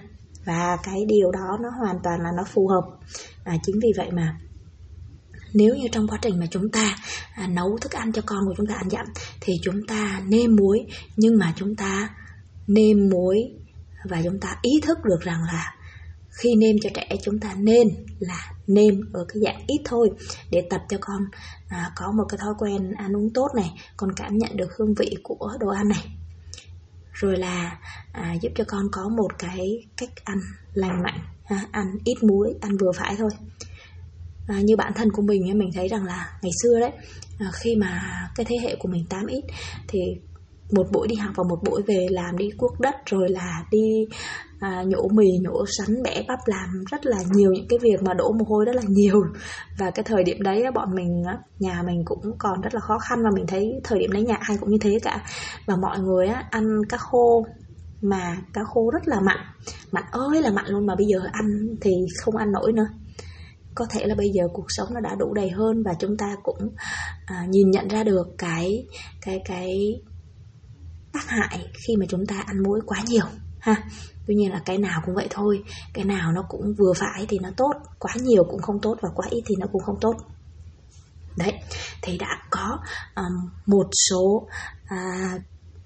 Và 0.45 0.77
cái 0.83 1.05
điều 1.07 1.31
đó 1.31 1.57
nó 1.61 1.69
hoàn 1.69 1.99
toàn 2.03 2.21
là 2.21 2.29
nó 2.37 2.43
phù 2.43 2.67
hợp. 2.67 2.83
À, 3.43 3.57
chính 3.63 3.79
vì 3.79 3.91
vậy 3.97 4.11
mà 4.11 4.37
nếu 5.53 5.75
như 5.75 5.87
trong 5.91 6.07
quá 6.07 6.19
trình 6.21 6.39
mà 6.39 6.45
chúng 6.51 6.69
ta 6.69 6.95
à, 7.35 7.47
nấu 7.47 7.77
thức 7.81 7.91
ăn 7.91 8.11
cho 8.11 8.21
con 8.25 8.39
của 8.45 8.53
chúng 8.57 8.67
ta 8.67 8.75
ăn 8.75 8.89
dặm 8.89 9.05
thì 9.41 9.53
chúng 9.61 9.87
ta 9.87 10.21
nêm 10.27 10.55
muối 10.55 10.85
nhưng 11.15 11.37
mà 11.37 11.53
chúng 11.55 11.75
ta 11.75 12.09
nêm 12.67 13.09
muối 13.09 13.37
và 14.09 14.21
chúng 14.23 14.39
ta 14.39 14.57
ý 14.61 14.71
thức 14.83 14.97
được 15.03 15.21
rằng 15.21 15.43
là 15.43 15.75
khi 16.31 16.55
nêm 16.55 16.75
cho 16.81 16.89
trẻ 16.93 17.15
chúng 17.23 17.39
ta 17.39 17.55
nên 17.57 17.87
là 18.19 18.51
nêm 18.67 19.01
ở 19.13 19.25
cái 19.27 19.37
dạng 19.43 19.63
ít 19.67 19.81
thôi 19.85 20.09
để 20.51 20.67
tập 20.69 20.81
cho 20.89 20.97
con 21.01 21.21
à, 21.67 21.91
có 21.95 22.11
một 22.11 22.23
cái 22.29 22.37
thói 22.37 22.53
quen 22.59 22.91
ăn 22.91 23.15
uống 23.15 23.33
tốt 23.33 23.47
này 23.55 23.71
con 23.97 24.09
cảm 24.15 24.37
nhận 24.37 24.57
được 24.57 24.77
hương 24.77 24.93
vị 24.93 25.15
của 25.23 25.51
đồ 25.59 25.67
ăn 25.67 25.89
này. 25.89 26.05
Rồi 27.13 27.37
là 27.37 27.79
à, 28.11 28.33
giúp 28.41 28.49
cho 28.55 28.63
con 28.67 28.87
có 28.91 29.09
một 29.17 29.29
cái 29.39 29.87
cách 29.97 30.09
ăn 30.23 30.37
lành 30.73 31.03
mạnh 31.03 31.19
à, 31.43 31.65
ăn 31.71 31.85
ít 32.03 32.23
muối 32.23 32.53
ăn 32.61 32.77
vừa 32.77 32.91
phải 32.97 33.15
thôi. 33.17 33.29
À, 34.47 34.61
như 34.61 34.75
bản 34.75 34.93
thân 34.95 35.11
của 35.11 35.21
mình 35.21 35.57
mình 35.59 35.69
thấy 35.73 35.87
rằng 35.87 36.03
là 36.03 36.39
ngày 36.41 36.51
xưa 36.63 36.79
đấy 36.79 36.91
à, 37.39 37.51
khi 37.53 37.75
mà 37.75 38.01
cái 38.35 38.45
thế 38.49 38.57
hệ 38.61 38.75
của 38.75 38.89
mình 38.89 39.05
8 39.09 39.25
ít 39.25 39.43
thì 39.87 39.99
một 40.71 40.87
buổi 40.91 41.07
đi 41.07 41.15
học 41.15 41.33
và 41.35 41.43
một 41.49 41.59
buổi 41.63 41.81
về 41.87 42.07
làm 42.09 42.37
đi 42.37 42.49
cuốc 42.57 42.79
đất 42.79 42.95
rồi 43.05 43.29
là 43.29 43.63
đi 43.71 44.05
à, 44.61 44.83
nhổ 44.87 45.07
mì 45.07 45.25
nhổ 45.41 45.65
sắn 45.77 46.03
bẻ 46.03 46.23
bắp 46.27 46.39
làm 46.45 46.83
rất 46.91 47.05
là 47.05 47.17
nhiều 47.31 47.51
những 47.51 47.67
cái 47.69 47.79
việc 47.81 48.03
mà 48.03 48.13
đổ 48.13 48.31
mồ 48.31 48.45
hôi 48.47 48.65
rất 48.65 48.75
là 48.75 48.81
nhiều. 48.87 49.23
Và 49.79 49.91
cái 49.91 50.03
thời 50.03 50.23
điểm 50.23 50.41
đấy 50.41 50.63
bọn 50.75 50.95
mình 50.95 51.23
nhà 51.59 51.83
mình 51.85 52.01
cũng 52.05 52.37
còn 52.37 52.61
rất 52.61 52.73
là 52.73 52.79
khó 52.79 52.99
khăn 52.99 53.19
và 53.23 53.29
mình 53.35 53.45
thấy 53.47 53.71
thời 53.83 53.99
điểm 53.99 54.11
đấy 54.11 54.23
nhà 54.23 54.37
ai 54.39 54.57
cũng 54.59 54.69
như 54.69 54.77
thế 54.81 54.99
cả. 55.03 55.23
Và 55.65 55.75
mọi 55.75 55.99
người 55.99 56.27
ăn 56.49 56.65
cá 56.89 56.97
khô 56.97 57.45
mà 58.01 58.37
cá 58.53 58.61
khô 58.63 58.91
rất 58.93 59.07
là 59.07 59.19
mặn. 59.21 59.37
Mặn 59.91 60.03
ơi 60.11 60.41
là 60.41 60.51
mặn 60.51 60.65
luôn 60.67 60.85
mà 60.85 60.95
bây 60.95 61.05
giờ 61.07 61.19
ăn 61.31 61.45
thì 61.81 61.91
không 62.21 62.35
ăn 62.35 62.51
nổi 62.51 62.73
nữa. 62.73 62.87
Có 63.75 63.85
thể 63.89 64.05
là 64.05 64.15
bây 64.15 64.29
giờ 64.29 64.43
cuộc 64.53 64.65
sống 64.67 64.87
nó 64.93 64.99
đã 64.99 65.15
đủ 65.19 65.33
đầy 65.33 65.49
hơn 65.49 65.83
và 65.85 65.91
chúng 65.99 66.17
ta 66.17 66.35
cũng 66.43 66.69
à, 67.25 67.45
nhìn 67.49 67.71
nhận 67.71 67.87
ra 67.87 68.03
được 68.03 68.27
cái 68.37 68.85
cái 69.21 69.41
cái 69.45 70.01
tác 71.13 71.27
hại 71.27 71.59
khi 71.87 71.95
mà 71.99 72.05
chúng 72.09 72.25
ta 72.25 72.43
ăn 72.45 72.63
muối 72.63 72.79
quá 72.85 72.97
nhiều 73.07 73.25
ha? 73.59 73.83
Tuy 74.27 74.35
nhiên 74.35 74.51
là 74.51 74.61
cái 74.65 74.77
nào 74.77 75.01
cũng 75.05 75.15
vậy 75.15 75.27
thôi 75.29 75.63
cái 75.93 76.05
nào 76.05 76.31
nó 76.31 76.45
cũng 76.49 76.73
vừa 76.77 76.93
phải 76.93 77.25
thì 77.29 77.39
nó 77.39 77.49
tốt 77.57 77.71
quá 77.99 78.11
nhiều 78.15 78.43
cũng 78.43 78.61
không 78.61 78.81
tốt 78.81 78.97
và 79.01 79.09
quá 79.15 79.27
ít 79.29 79.41
thì 79.45 79.55
nó 79.59 79.67
cũng 79.71 79.81
không 79.81 79.99
tốt. 80.01 80.15
Đấy 81.37 81.53
thì 82.01 82.17
đã 82.17 82.41
có 82.49 82.77
um, 83.15 83.49
một 83.65 83.87
số 84.09 84.47
à, 84.85 85.33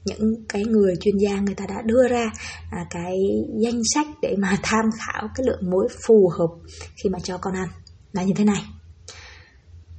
những 0.06 0.46
cái 0.50 0.64
người 0.66 0.96
chuyên 1.02 1.18
gia 1.18 1.40
người 1.40 1.56
ta 1.56 1.66
đã 1.70 1.82
đưa 1.86 2.08
ra 2.08 2.32
à, 2.72 2.86
cái 2.90 3.18
danh 3.60 3.82
sách 3.94 4.08
để 4.22 4.36
mà 4.40 4.58
tham 4.64 4.86
khảo 4.98 5.28
cái 5.36 5.46
lượng 5.46 5.70
muối 5.72 5.88
phù 6.08 6.32
hợp 6.38 6.72
khi 7.04 7.10
mà 7.10 7.20
cho 7.20 7.38
con 7.38 7.54
ăn. 7.54 7.68
Là 8.12 8.24
như 8.24 8.34
thế 8.36 8.44
này. 8.44 8.66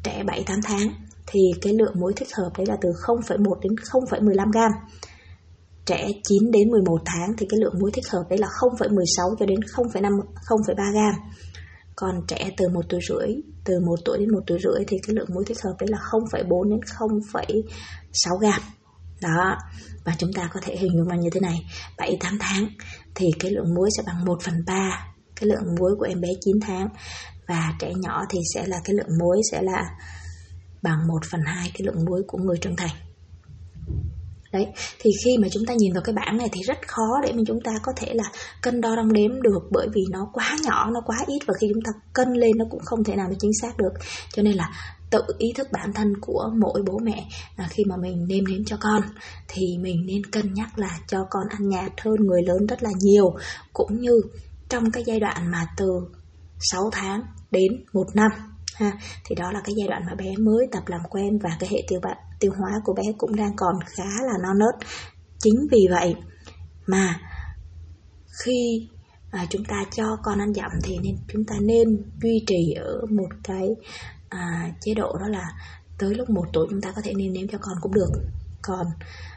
Trẻ 0.02 0.22
7 0.26 0.44
8 0.46 0.60
tháng 0.62 0.88
thì 1.26 1.40
cái 1.62 1.72
lượng 1.72 2.00
muối 2.00 2.12
thích 2.16 2.28
hợp 2.36 2.50
đấy 2.56 2.66
là 2.66 2.76
từ 2.80 2.88
0,1 3.06 3.60
đến 3.60 3.72
0,15 3.74 4.50
gram 4.52 4.70
trẻ 5.86 6.08
9 6.24 6.50
đến 6.50 6.70
11 6.70 6.98
tháng 7.04 7.36
thì 7.38 7.46
cái 7.50 7.60
lượng 7.60 7.74
muối 7.80 7.90
thích 7.94 8.04
hợp 8.12 8.24
đấy 8.30 8.38
là 8.38 8.48
0,16 8.48 9.36
cho 9.38 9.46
đến 9.46 9.60
0,5 9.60 10.20
0,3 10.48 10.92
gram. 10.92 11.14
Còn 11.96 12.26
trẻ 12.28 12.50
từ 12.56 12.68
1 12.68 12.80
tuổi 12.88 13.00
rưỡi, 13.08 13.28
từ 13.64 13.80
1 13.86 13.96
tuổi 14.04 14.18
đến 14.18 14.32
1 14.32 14.40
tuổi 14.46 14.58
rưỡi 14.62 14.84
thì 14.88 14.96
cái 15.06 15.14
lượng 15.16 15.28
muối 15.34 15.44
thích 15.44 15.62
hợp 15.64 15.74
đấy 15.78 15.88
là 15.90 15.98
0,4 15.98 16.70
đến 16.70 16.80
0,6 16.80 18.38
gram. 18.38 18.60
Đó, 19.22 19.56
và 20.04 20.14
chúng 20.18 20.32
ta 20.32 20.50
có 20.54 20.60
thể 20.62 20.76
hình 20.76 20.92
dung 20.96 21.08
là 21.08 21.16
như 21.16 21.30
thế 21.32 21.40
này 21.40 21.66
7 21.98 22.16
8 22.20 22.38
tháng 22.40 22.68
thì 23.14 23.30
cái 23.38 23.50
lượng 23.50 23.74
muối 23.74 23.88
sẽ 23.96 24.02
bằng 24.06 24.24
1 24.24 24.42
phần 24.42 24.54
3 24.66 25.06
cái 25.36 25.48
lượng 25.48 25.74
muối 25.78 25.96
của 25.98 26.04
em 26.04 26.20
bé 26.20 26.28
9 26.40 26.60
tháng 26.60 26.88
Và 27.48 27.72
trẻ 27.78 27.92
nhỏ 27.96 28.24
thì 28.30 28.38
sẽ 28.54 28.66
là 28.66 28.76
cái 28.84 28.94
lượng 28.94 29.18
muối 29.20 29.40
sẽ 29.52 29.62
là 29.62 29.84
bằng 30.82 31.06
1 31.08 31.14
phần 31.30 31.40
2 31.46 31.70
cái 31.74 31.86
lượng 31.86 32.04
muối 32.04 32.22
của 32.26 32.38
người 32.38 32.56
trưởng 32.60 32.76
thành 32.76 33.05
đấy, 34.56 34.66
thì 34.98 35.10
khi 35.24 35.38
mà 35.38 35.48
chúng 35.52 35.64
ta 35.66 35.74
nhìn 35.74 35.92
vào 35.92 36.02
cái 36.02 36.14
bảng 36.14 36.36
này 36.36 36.48
thì 36.52 36.60
rất 36.66 36.88
khó 36.88 37.20
để 37.22 37.32
mà 37.32 37.42
chúng 37.46 37.60
ta 37.64 37.72
có 37.82 37.92
thể 37.96 38.14
là 38.14 38.24
cân 38.62 38.80
đo 38.80 38.96
đong 38.96 39.12
đếm 39.12 39.42
được, 39.42 39.62
bởi 39.70 39.88
vì 39.94 40.02
nó 40.10 40.28
quá 40.32 40.56
nhỏ, 40.62 40.90
nó 40.94 41.00
quá 41.06 41.16
ít 41.26 41.38
và 41.46 41.54
khi 41.60 41.66
chúng 41.74 41.82
ta 41.82 41.90
cân 42.12 42.32
lên 42.32 42.50
nó 42.56 42.64
cũng 42.70 42.80
không 42.84 43.04
thể 43.04 43.16
nào 43.16 43.28
nó 43.28 43.34
chính 43.40 43.52
xác 43.62 43.76
được. 43.76 43.92
Cho 44.32 44.42
nên 44.42 44.54
là 44.54 44.70
tự 45.10 45.20
ý 45.38 45.48
thức 45.56 45.68
bản 45.72 45.92
thân 45.92 46.12
của 46.20 46.50
mỗi 46.60 46.82
bố 46.86 46.98
mẹ 47.02 47.26
là 47.56 47.68
khi 47.70 47.84
mà 47.84 47.96
mình 47.96 48.26
nêm 48.28 48.44
nếm 48.44 48.64
cho 48.64 48.76
con 48.80 49.02
thì 49.48 49.78
mình 49.80 50.06
nên 50.06 50.24
cân 50.24 50.54
nhắc 50.54 50.78
là 50.78 50.98
cho 51.08 51.18
con 51.30 51.42
ăn 51.48 51.68
nhạt 51.68 51.92
hơn, 52.00 52.16
người 52.20 52.42
lớn 52.42 52.66
rất 52.66 52.82
là 52.82 52.90
nhiều. 53.00 53.34
Cũng 53.72 54.00
như 54.00 54.20
trong 54.68 54.90
cái 54.90 55.04
giai 55.06 55.20
đoạn 55.20 55.50
mà 55.50 55.66
từ 55.76 55.86
6 56.60 56.90
tháng 56.92 57.22
đến 57.50 57.84
1 57.92 58.04
năm, 58.14 58.30
ha, 58.74 58.92
thì 59.24 59.34
đó 59.34 59.52
là 59.52 59.60
cái 59.64 59.74
giai 59.78 59.88
đoạn 59.88 60.02
mà 60.06 60.14
bé 60.14 60.36
mới 60.38 60.66
tập 60.72 60.82
làm 60.86 61.00
quen 61.10 61.38
và 61.42 61.50
cái 61.60 61.68
hệ 61.72 61.82
tiêu 61.88 62.00
bản 62.02 62.16
tiêu 62.40 62.52
hóa 62.58 62.80
của 62.84 62.94
bé 62.94 63.02
cũng 63.18 63.36
đang 63.36 63.56
còn 63.56 63.74
khá 63.86 64.22
là 64.26 64.32
non 64.42 64.58
nớt. 64.58 64.88
Chính 65.38 65.66
vì 65.70 65.86
vậy 65.90 66.14
mà 66.86 67.20
khi 68.44 68.88
à, 69.30 69.46
chúng 69.50 69.64
ta 69.64 69.84
cho 69.92 70.16
con 70.22 70.38
ăn 70.38 70.54
dặm 70.54 70.70
thì 70.82 70.98
nên 71.02 71.16
chúng 71.32 71.44
ta 71.44 71.54
nên 71.60 71.88
duy 72.22 72.44
trì 72.46 72.72
ở 72.72 73.00
một 73.10 73.28
cái 73.44 73.68
à, 74.28 74.70
chế 74.80 74.94
độ 74.94 75.16
đó 75.20 75.28
là 75.28 75.52
tới 75.98 76.14
lúc 76.14 76.30
một 76.30 76.44
tuổi 76.52 76.66
chúng 76.70 76.80
ta 76.80 76.92
có 76.92 77.02
thể 77.04 77.14
nên 77.14 77.32
nếm 77.32 77.48
cho 77.48 77.58
con 77.60 77.74
cũng 77.80 77.94
được. 77.94 78.10
Còn 78.62 78.86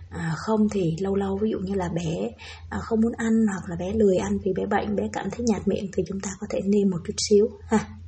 à, 0.09 0.33
không 0.37 0.69
thì 0.69 0.95
lâu 0.99 1.15
lâu 1.15 1.37
ví 1.41 1.49
dụ 1.51 1.59
như 1.59 1.73
là 1.73 1.89
bé 1.95 2.31
à, 2.69 2.79
không 2.81 3.01
muốn 3.01 3.13
ăn 3.17 3.45
hoặc 3.47 3.69
là 3.69 3.75
bé 3.75 3.93
lười 3.93 4.17
ăn 4.17 4.37
vì 4.45 4.53
bé 4.53 4.65
bệnh 4.65 4.95
bé 4.95 5.09
cảm 5.13 5.29
thấy 5.31 5.45
nhạt 5.45 5.67
miệng 5.67 5.91
thì 5.93 6.03
chúng 6.07 6.19
ta 6.19 6.29
có 6.39 6.47
thể 6.49 6.61
nêm 6.65 6.89
một 6.89 6.97
chút 7.07 7.13
xíu 7.29 7.47
ha 7.67 7.98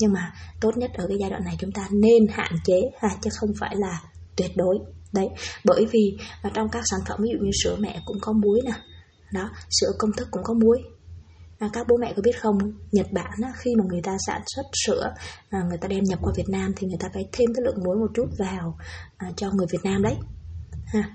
nhưng 0.00 0.12
mà 0.12 0.32
tốt 0.60 0.76
nhất 0.76 0.90
ở 0.94 1.06
cái 1.08 1.16
giai 1.20 1.30
đoạn 1.30 1.44
này 1.44 1.56
chúng 1.58 1.72
ta 1.72 1.88
nên 1.90 2.26
hạn 2.30 2.52
chế 2.64 2.80
ha 3.00 3.08
chứ 3.22 3.30
không 3.40 3.50
phải 3.60 3.76
là 3.76 4.02
tuyệt 4.36 4.50
đối. 4.56 4.78
Đấy 5.12 5.28
bởi 5.64 5.86
vì 5.90 6.16
trong 6.54 6.68
các 6.72 6.82
sản 6.90 7.00
phẩm 7.08 7.18
ví 7.22 7.28
dụ 7.32 7.38
như 7.44 7.50
sữa 7.64 7.76
mẹ 7.80 8.00
cũng 8.04 8.16
có 8.20 8.32
muối 8.32 8.60
nè 8.64 8.72
đó 9.32 9.50
sữa 9.70 9.90
công 9.98 10.12
thức 10.16 10.28
cũng 10.30 10.42
có 10.44 10.54
muối. 10.54 10.78
À, 11.58 11.68
các 11.72 11.86
bố 11.88 11.96
mẹ 12.00 12.12
có 12.16 12.22
biết 12.22 12.40
không 12.40 12.58
Nhật 12.92 13.06
Bản 13.12 13.32
á, 13.42 13.52
khi 13.56 13.74
mà 13.78 13.84
người 13.88 14.00
ta 14.02 14.16
sản 14.26 14.42
xuất 14.54 14.62
sữa 14.86 15.14
à, 15.50 15.58
người 15.68 15.78
ta 15.78 15.88
đem 15.88 16.04
nhập 16.04 16.18
qua 16.22 16.32
Việt 16.36 16.48
Nam 16.48 16.72
thì 16.76 16.86
người 16.86 16.98
ta 17.00 17.08
phải 17.14 17.28
thêm 17.32 17.46
cái 17.54 17.62
lượng 17.64 17.84
muối 17.84 17.96
một 17.96 18.10
chút 18.14 18.26
vào 18.38 18.78
à, 19.16 19.30
cho 19.36 19.50
người 19.52 19.66
Việt 19.70 19.84
Nam 19.84 20.02
đấy 20.02 20.14
ha. 20.86 21.10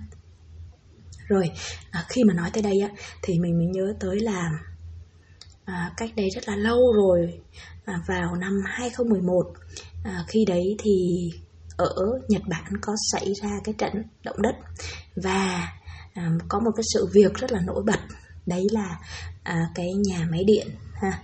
Rồi 1.27 1.51
à, 1.91 2.05
khi 2.09 2.23
mà 2.23 2.33
nói 2.33 2.49
tới 2.53 2.63
đây 2.63 2.79
á 2.81 2.89
thì 3.21 3.33
mình 3.39 3.57
mới 3.57 3.67
nhớ 3.67 3.93
tới 3.99 4.19
là 4.19 4.49
à, 5.65 5.93
cách 5.97 6.09
đây 6.15 6.29
rất 6.35 6.49
là 6.49 6.55
lâu 6.55 6.93
rồi 6.93 7.39
à, 7.85 7.99
vào 8.07 8.35
năm 8.35 8.61
2011 8.65 9.53
à, 10.03 10.25
khi 10.27 10.45
đấy 10.45 10.75
thì 10.79 11.29
ở 11.77 11.95
Nhật 12.27 12.41
Bản 12.47 12.73
có 12.81 12.93
xảy 13.11 13.33
ra 13.33 13.49
cái 13.63 13.75
trận 13.77 13.93
động 14.23 14.41
đất 14.41 14.55
và 15.15 15.67
à, 16.13 16.31
có 16.47 16.59
một 16.59 16.71
cái 16.75 16.83
sự 16.93 17.07
việc 17.13 17.33
rất 17.33 17.51
là 17.51 17.59
nổi 17.65 17.83
bật. 17.85 17.99
Đấy 18.45 18.67
là 18.71 18.99
à, 19.43 19.69
cái 19.75 19.87
nhà 20.09 20.27
máy 20.31 20.43
điện 20.43 20.67
ha 20.93 21.23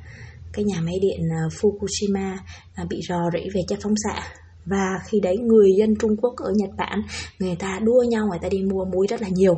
cái 0.54 0.66
nhà 0.66 0.82
máy 0.82 0.96
điện 1.02 1.20
à, 1.32 1.42
Fukushima 1.62 2.38
à, 2.74 2.86
bị 2.90 3.00
rò 3.10 3.20
rỉ 3.34 3.50
về 3.54 3.62
chất 3.68 3.80
phóng 3.84 3.96
xạ. 4.04 4.22
Và 4.66 5.00
khi 5.06 5.20
đấy 5.20 5.38
người 5.38 5.70
dân 5.78 5.96
Trung 6.00 6.18
Quốc 6.18 6.34
ở 6.38 6.54
Nhật 6.56 6.70
Bản 6.78 7.02
người 7.40 7.56
ta 7.56 7.80
đua 7.84 8.04
nhau 8.04 8.28
người 8.30 8.40
ta 8.42 8.50
đi 8.50 8.64
mua 8.64 8.86
muối 8.86 9.08
rất 9.10 9.22
là 9.22 9.28
nhiều 9.32 9.56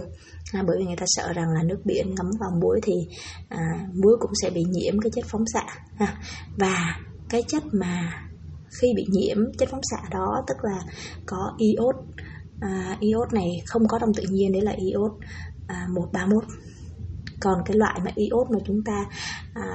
à, 0.53 0.63
bởi 0.67 0.77
vì 0.79 0.85
người 0.85 0.95
ta 0.95 1.05
sợ 1.07 1.33
rằng 1.33 1.49
là 1.49 1.63
nước 1.63 1.79
biển 1.85 2.15
ngấm 2.15 2.29
vào 2.39 2.51
muối 2.61 2.79
thì 2.83 2.93
à, 3.49 3.87
muối 4.03 4.17
cũng 4.19 4.31
sẽ 4.41 4.49
bị 4.49 4.63
nhiễm 4.63 4.99
cái 4.99 5.11
chất 5.15 5.25
phóng 5.27 5.45
xạ 5.53 5.65
à, 5.97 6.17
và 6.57 6.99
cái 7.29 7.43
chất 7.47 7.63
mà 7.71 8.23
khi 8.81 8.87
bị 8.95 9.05
nhiễm 9.09 9.37
chất 9.57 9.69
phóng 9.71 9.81
xạ 9.91 10.09
đó 10.11 10.43
tức 10.47 10.57
là 10.61 10.79
có 11.25 11.53
iốt 11.57 11.95
à, 12.61 12.97
iốt 12.99 13.33
này 13.33 13.49
không 13.65 13.87
có 13.87 13.99
trong 13.99 14.13
tự 14.13 14.23
nhiên 14.29 14.51
đấy 14.51 14.61
là 14.61 14.71
iốt 14.71 15.11
à, 15.67 15.87
131 15.89 16.43
còn 17.39 17.61
cái 17.65 17.77
loại 17.77 17.99
mà 18.05 18.11
iốt 18.15 18.51
mà 18.51 18.59
chúng 18.65 18.83
ta 18.85 19.05
à, 19.53 19.65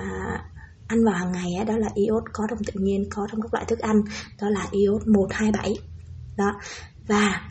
ăn 0.88 1.04
vào 1.04 1.14
hàng 1.14 1.32
ngày 1.32 1.54
ấy, 1.56 1.64
đó 1.64 1.76
là 1.76 1.88
iốt 1.94 2.22
có 2.32 2.46
trong 2.50 2.58
tự 2.64 2.80
nhiên 2.80 3.04
có 3.10 3.26
trong 3.30 3.40
các 3.42 3.54
loại 3.54 3.64
thức 3.68 3.78
ăn 3.78 4.02
đó 4.40 4.48
là 4.48 4.66
iốt 4.70 5.06
127 5.06 5.74
đó. 6.36 6.60
Và 7.06 7.50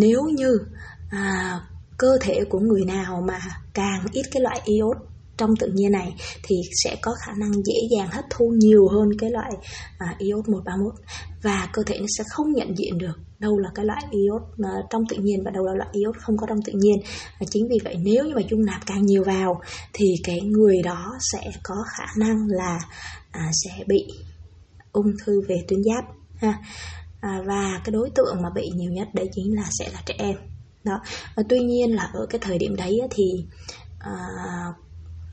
nếu 0.00 0.22
như 0.24 0.58
à, 1.10 1.60
cơ 1.98 2.18
thể 2.20 2.44
của 2.48 2.58
người 2.58 2.84
nào 2.84 3.24
mà 3.28 3.38
càng 3.74 4.06
ít 4.12 4.22
cái 4.32 4.42
loại 4.42 4.60
iốt 4.64 4.96
trong 5.36 5.56
tự 5.56 5.70
nhiên 5.74 5.92
này 5.92 6.14
thì 6.42 6.56
sẽ 6.84 6.96
có 7.02 7.14
khả 7.26 7.32
năng 7.38 7.52
dễ 7.52 7.74
dàng 7.96 8.08
hấp 8.08 8.24
thu 8.30 8.48
nhiều 8.48 8.88
hơn 8.88 9.08
cái 9.18 9.30
loại 9.30 9.50
à, 9.98 10.14
iốt 10.18 10.48
131 10.48 10.94
và 11.42 11.68
cơ 11.72 11.82
thể 11.86 11.98
nó 11.98 12.06
sẽ 12.18 12.24
không 12.34 12.52
nhận 12.52 12.78
diện 12.78 12.98
được 12.98 13.18
đâu 13.38 13.58
là 13.58 13.68
cái 13.74 13.84
loại 13.84 14.02
iốt 14.10 14.42
à, 14.64 14.70
trong 14.90 15.02
tự 15.08 15.16
nhiên 15.16 15.42
và 15.44 15.50
đâu 15.50 15.64
là 15.64 15.72
loại 15.74 15.90
iốt 15.92 16.16
không 16.18 16.36
có 16.36 16.46
trong 16.48 16.62
tự 16.62 16.72
nhiên. 16.72 16.96
Và 17.40 17.46
chính 17.50 17.68
vì 17.68 17.78
vậy 17.84 17.96
nếu 18.02 18.24
như 18.24 18.34
mà 18.34 18.42
dung 18.50 18.64
nạp 18.64 18.86
càng 18.86 19.06
nhiều 19.06 19.24
vào 19.24 19.60
thì 19.92 20.14
cái 20.24 20.40
người 20.40 20.82
đó 20.84 21.18
sẽ 21.32 21.50
có 21.62 21.74
khả 21.96 22.06
năng 22.16 22.46
là 22.48 22.78
à, 23.30 23.50
sẽ 23.64 23.84
bị 23.86 24.06
ung 24.92 25.12
thư 25.24 25.40
về 25.48 25.56
tuyến 25.68 25.80
giáp 25.84 26.04
ha 26.36 26.58
à, 27.26 27.42
và 27.46 27.80
cái 27.84 27.92
đối 27.92 28.10
tượng 28.10 28.42
mà 28.42 28.50
bị 28.54 28.70
nhiều 28.74 28.90
nhất 28.92 29.08
đấy 29.14 29.28
chính 29.34 29.56
là 29.56 29.64
sẽ 29.78 29.90
là 29.92 30.02
trẻ 30.06 30.14
em. 30.18 30.36
Đó. 30.84 31.00
Và 31.36 31.42
tuy 31.48 31.58
nhiên 31.60 31.94
là 31.94 32.10
ở 32.12 32.26
cái 32.30 32.38
thời 32.38 32.58
điểm 32.58 32.76
đấy 32.76 33.00
thì 33.10 33.24
à, 33.98 34.12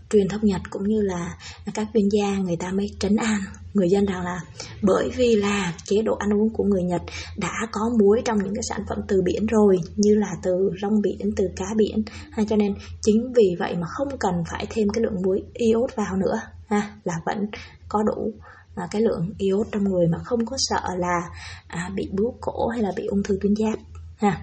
truyền 0.10 0.28
thông 0.28 0.46
Nhật 0.46 0.62
cũng 0.70 0.84
như 0.84 1.02
là 1.02 1.38
các 1.74 1.88
chuyên 1.94 2.10
gia 2.10 2.38
người 2.38 2.56
ta 2.56 2.72
mới 2.72 2.88
trấn 3.00 3.16
an 3.16 3.40
người 3.74 3.90
dân 3.90 4.06
rằng 4.06 4.24
là 4.24 4.42
bởi 4.82 5.10
vì 5.16 5.36
là 5.36 5.74
chế 5.84 6.02
độ 6.02 6.16
ăn 6.16 6.34
uống 6.34 6.50
của 6.50 6.64
người 6.64 6.84
Nhật 6.84 7.02
đã 7.38 7.54
có 7.72 7.82
muối 8.00 8.22
trong 8.26 8.38
những 8.44 8.56
cái 8.56 8.64
sản 8.70 8.82
phẩm 8.90 8.98
từ 9.08 9.22
biển 9.22 9.46
rồi 9.46 9.78
như 9.96 10.16
là 10.16 10.36
từ 10.44 10.72
rong 10.82 11.02
biển, 11.02 11.32
từ 11.36 11.46
cá 11.56 11.66
biển 11.78 12.04
ha, 12.32 12.44
cho 12.50 12.56
nên 12.56 12.76
chính 13.02 13.34
vì 13.36 13.56
vậy 13.60 13.76
mà 13.76 13.88
không 13.88 14.18
cần 14.20 14.34
phải 14.52 14.68
thêm 14.70 14.90
cái 14.90 15.04
lượng 15.04 15.22
muối 15.26 15.44
iốt 15.54 15.96
vào 15.96 16.18
nữa 16.18 16.42
ha, 16.68 16.96
là 17.04 17.14
vẫn 17.26 17.48
có 17.90 18.04
đủ 18.04 18.34
à, 18.76 18.88
cái 18.92 19.02
lượng 19.02 19.34
iốt 19.38 19.68
trong 19.72 19.84
người 19.84 20.08
mà 20.08 20.18
không 20.24 20.46
có 20.46 20.58
sợ 20.60 20.82
là 20.98 21.30
à, 21.68 21.90
bị 21.96 22.10
bướu 22.14 22.38
cổ 22.42 22.68
hay 22.68 22.82
là 22.82 22.92
bị 22.96 23.06
ung 23.06 23.24
thư 23.24 23.38
tuyến 23.42 23.56
giáp 23.56 23.80
ha. 24.16 24.42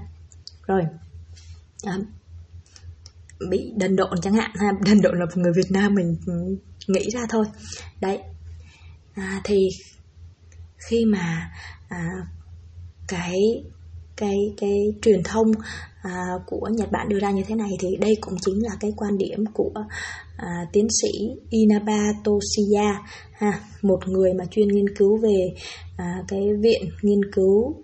Rồi 0.66 0.82
à, 1.84 1.98
bị 3.50 3.72
đần 3.76 3.96
độn 3.96 4.20
chẳng 4.20 4.34
hạn 4.34 4.50
ha 4.54 4.72
đần 4.86 5.00
độn 5.02 5.18
là 5.18 5.24
một 5.24 5.36
người 5.36 5.52
Việt 5.52 5.70
Nam 5.70 5.94
mình 5.94 6.16
ừ, 6.26 6.56
nghĩ 6.88 7.10
ra 7.10 7.20
thôi. 7.28 7.46
Đấy 8.00 8.20
à, 9.14 9.40
thì 9.44 9.68
khi 10.88 11.04
mà 11.04 11.50
à, 11.88 12.10
cái 13.08 13.64
cái 14.20 14.36
cái 14.56 14.78
truyền 15.02 15.22
thông 15.24 15.52
à, 16.02 16.24
của 16.46 16.68
Nhật 16.72 16.92
Bản 16.92 17.08
đưa 17.08 17.18
ra 17.18 17.30
như 17.30 17.42
thế 17.46 17.54
này 17.54 17.70
thì 17.80 17.88
đây 18.00 18.16
cũng 18.20 18.34
chính 18.40 18.64
là 18.64 18.70
cái 18.80 18.92
quan 18.96 19.18
điểm 19.18 19.44
của 19.54 19.72
à, 20.36 20.66
tiến 20.72 20.86
sĩ 21.02 21.28
Inaba 21.50 22.12
Toshiya 22.24 23.02
ha 23.32 23.60
một 23.82 24.08
người 24.08 24.34
mà 24.38 24.44
chuyên 24.50 24.68
nghiên 24.68 24.96
cứu 24.96 25.18
về 25.22 25.48
à, 25.96 26.24
cái 26.28 26.40
viện 26.62 26.82
nghiên 27.02 27.20
cứu 27.32 27.74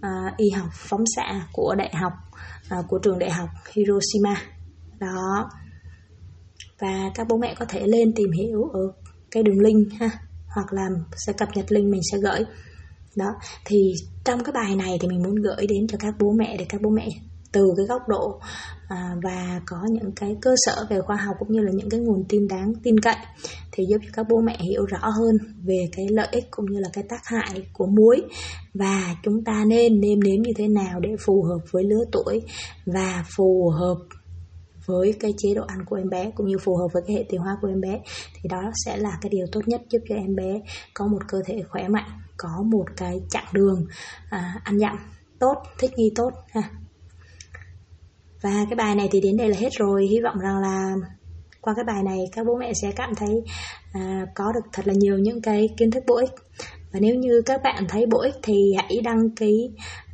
à, 0.00 0.34
y 0.36 0.50
học 0.50 0.68
phóng 0.72 1.04
xạ 1.16 1.48
của 1.52 1.74
đại 1.78 1.94
học 1.94 2.12
à, 2.68 2.82
của 2.88 2.98
trường 2.98 3.18
đại 3.18 3.30
học 3.30 3.48
Hiroshima. 3.72 4.42
Đó. 5.00 5.50
Và 6.80 7.10
các 7.14 7.26
bố 7.28 7.36
mẹ 7.36 7.54
có 7.58 7.66
thể 7.68 7.86
lên 7.86 8.12
tìm 8.16 8.30
hiểu 8.32 8.62
ở 8.72 8.80
cái 9.30 9.42
đường 9.42 9.60
link 9.60 9.92
ha 10.00 10.10
hoặc 10.54 10.72
là 10.72 10.88
sẽ 11.26 11.32
cập 11.32 11.48
nhật 11.54 11.72
link 11.72 11.92
mình 11.92 12.00
sẽ 12.12 12.18
gửi 12.18 12.44
đó 13.16 13.34
thì 13.64 13.94
trong 14.24 14.44
cái 14.44 14.52
bài 14.52 14.76
này 14.76 14.98
thì 15.00 15.08
mình 15.08 15.22
muốn 15.22 15.34
gửi 15.34 15.66
đến 15.68 15.86
cho 15.88 15.98
các 16.00 16.14
bố 16.18 16.32
mẹ 16.32 16.56
để 16.58 16.66
các 16.68 16.80
bố 16.82 16.90
mẹ 16.90 17.08
từ 17.52 17.74
cái 17.76 17.86
góc 17.86 18.08
độ 18.08 18.40
à, 18.88 19.16
và 19.22 19.60
có 19.66 19.76
những 19.90 20.12
cái 20.12 20.36
cơ 20.40 20.54
sở 20.56 20.86
về 20.90 21.00
khoa 21.00 21.16
học 21.16 21.36
cũng 21.38 21.52
như 21.52 21.60
là 21.60 21.72
những 21.74 21.90
cái 21.90 22.00
nguồn 22.00 22.24
tin 22.28 22.48
đáng 22.48 22.72
tin 22.82 23.00
cậy 23.00 23.16
thì 23.72 23.84
giúp 23.88 23.98
cho 24.04 24.10
các 24.12 24.26
bố 24.28 24.40
mẹ 24.40 24.58
hiểu 24.60 24.86
rõ 24.86 25.08
hơn 25.08 25.36
về 25.64 25.88
cái 25.96 26.06
lợi 26.10 26.28
ích 26.30 26.44
cũng 26.50 26.66
như 26.72 26.80
là 26.80 26.88
cái 26.92 27.04
tác 27.08 27.20
hại 27.24 27.66
của 27.72 27.86
muối 27.86 28.22
và 28.74 29.14
chúng 29.22 29.44
ta 29.44 29.64
nên 29.66 30.00
nêm 30.00 30.20
nếm 30.20 30.42
như 30.42 30.52
thế 30.56 30.68
nào 30.68 31.00
để 31.00 31.10
phù 31.20 31.42
hợp 31.42 31.58
với 31.70 31.84
lứa 31.84 32.04
tuổi 32.12 32.42
và 32.86 33.24
phù 33.36 33.70
hợp 33.70 33.96
với 34.86 35.14
cái 35.20 35.34
chế 35.38 35.54
độ 35.54 35.62
ăn 35.66 35.84
của 35.84 35.96
em 35.96 36.08
bé 36.08 36.30
cũng 36.34 36.46
như 36.46 36.58
phù 36.58 36.76
hợp 36.76 36.88
với 36.92 37.02
cái 37.06 37.16
hệ 37.16 37.24
tiêu 37.28 37.40
hóa 37.40 37.58
của 37.60 37.68
em 37.68 37.80
bé 37.80 38.00
thì 38.34 38.48
đó 38.48 38.62
sẽ 38.84 38.96
là 38.96 39.18
cái 39.22 39.30
điều 39.30 39.46
tốt 39.52 39.60
nhất 39.66 39.82
giúp 39.90 39.98
cho 40.08 40.14
em 40.14 40.36
bé 40.36 40.60
có 40.94 41.06
một 41.06 41.20
cơ 41.28 41.42
thể 41.46 41.62
khỏe 41.68 41.88
mạnh 41.88 42.10
có 42.36 42.62
một 42.70 42.84
cái 42.96 43.20
chặng 43.30 43.46
đường 43.52 43.86
à, 44.30 44.60
ăn 44.64 44.78
dặm 44.78 44.96
tốt 45.38 45.54
thích 45.78 45.90
nghi 45.96 46.12
tốt 46.14 46.30
ha 46.48 46.62
và 48.42 48.50
cái 48.70 48.76
bài 48.76 48.94
này 48.94 49.08
thì 49.12 49.20
đến 49.20 49.36
đây 49.36 49.48
là 49.48 49.56
hết 49.58 49.68
rồi 49.78 50.06
hy 50.10 50.20
vọng 50.20 50.38
rằng 50.38 50.58
là 50.58 50.94
qua 51.60 51.74
cái 51.76 51.84
bài 51.84 52.02
này 52.02 52.18
các 52.32 52.46
bố 52.46 52.56
mẹ 52.60 52.72
sẽ 52.82 52.92
cảm 52.96 53.14
thấy 53.16 53.42
à, 53.92 54.26
có 54.34 54.52
được 54.52 54.70
thật 54.72 54.86
là 54.86 54.94
nhiều 54.96 55.18
những 55.18 55.42
cái 55.42 55.68
kiến 55.76 55.90
thức 55.90 56.02
bổ 56.06 56.16
ích 56.16 56.30
và 56.92 57.00
nếu 57.00 57.14
như 57.14 57.42
các 57.46 57.60
bạn 57.64 57.84
thấy 57.88 58.06
bổ 58.06 58.18
ích 58.18 58.34
thì 58.42 58.74
hãy 58.76 59.00
đăng 59.04 59.30
ký 59.36 59.70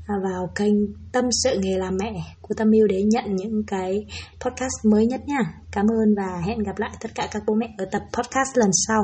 à, 0.06 0.14
vào 0.22 0.50
kênh 0.54 0.74
Tâm 1.12 1.24
sự 1.42 1.58
nghề 1.62 1.78
làm 1.78 1.96
mẹ 2.00 2.12
của 2.40 2.54
Tâm 2.54 2.70
Yêu 2.70 2.86
để 2.86 3.02
nhận 3.02 3.36
những 3.36 3.62
cái 3.66 4.06
podcast 4.40 4.84
mới 4.84 5.06
nhất 5.06 5.20
nha. 5.26 5.40
Cảm 5.72 5.86
ơn 5.86 6.14
và 6.16 6.42
hẹn 6.46 6.58
gặp 6.58 6.78
lại 6.78 6.90
tất 7.00 7.10
cả 7.14 7.28
các 7.30 7.42
bố 7.46 7.54
mẹ 7.54 7.74
ở 7.78 7.84
tập 7.92 8.02
podcast 8.12 8.56
lần 8.58 8.70
sau. 8.86 9.02